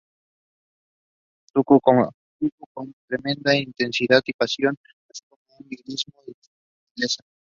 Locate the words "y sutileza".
6.25-7.23